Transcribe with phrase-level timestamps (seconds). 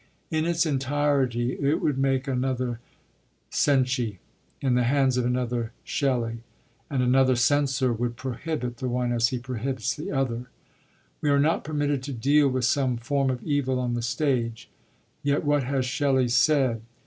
[0.31, 2.79] In its entirety it would make another
[3.51, 4.17] Cenci,
[4.59, 6.39] in the hands of another Shelley,
[6.89, 10.47] and another Censor would prohibit the one as he prohibits the other.
[11.21, 14.71] We are not permitted to deal with some form of evil on the stage.
[15.21, 16.81] Yet what has Shelley said?